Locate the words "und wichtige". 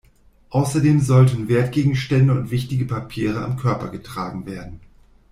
2.33-2.85